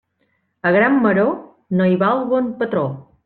[0.69, 1.29] A gran maror
[1.81, 2.87] no hi val bon patró.